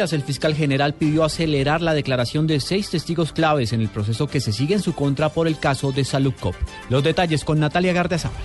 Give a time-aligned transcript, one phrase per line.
[0.00, 4.40] El fiscal general pidió acelerar la declaración de seis testigos claves en el proceso que
[4.40, 6.54] se sigue en su contra por el caso de Salukov.
[6.88, 8.40] Los detalles con Natalia Gardezábal.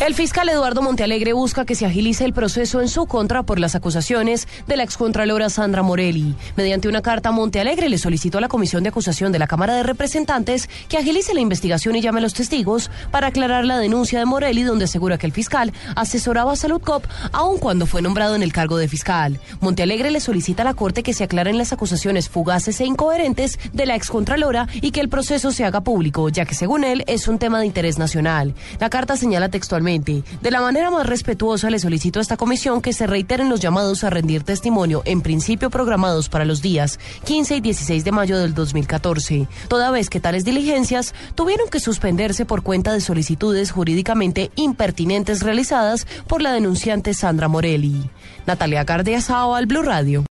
[0.00, 3.74] El fiscal Eduardo Montealegre busca que se agilice el proceso en su contra por las
[3.74, 6.34] acusaciones de la excontralora Sandra Morelli.
[6.56, 9.82] Mediante una carta, Montealegre le solicitó a la Comisión de Acusación de la Cámara de
[9.82, 14.24] Representantes que agilice la investigación y llame a los testigos para aclarar la denuncia de
[14.24, 18.42] Morelli, donde asegura que el fiscal asesoraba a Salud Cop aun cuando fue nombrado en
[18.42, 19.38] el cargo de fiscal.
[19.60, 23.84] Montealegre le solicita a la Corte que se aclaren las acusaciones fugaces e incoherentes de
[23.84, 27.38] la excontralora y que el proceso se haga público, ya que según él es un
[27.38, 28.54] tema de interés nacional.
[28.78, 32.92] La carta señala textualmente de la manera más respetuosa le solicito a esta comisión que
[32.92, 37.60] se reiteren los llamados a rendir testimonio, en principio programados para los días 15 y
[37.60, 42.92] 16 de mayo del 2014, toda vez que tales diligencias tuvieron que suspenderse por cuenta
[42.92, 48.08] de solicitudes jurídicamente impertinentes realizadas por la denunciante Sandra Morelli.
[48.46, 50.24] Natalia Gardia al Blue Radio.